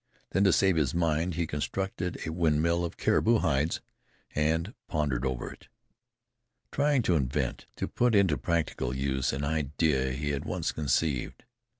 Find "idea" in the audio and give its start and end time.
9.43-10.11